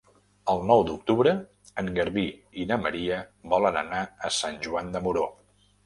El 0.53 0.61
nou 0.69 0.79
d'octubre 0.87 1.33
en 1.83 1.93
Garbí 1.99 2.25
i 2.65 2.67
na 2.73 2.81
Maria 2.87 3.23
volen 3.55 3.81
anar 3.87 4.05
a 4.31 4.37
Sant 4.43 4.63
Joan 4.69 4.95
de 4.99 5.09
Moró. 5.09 5.33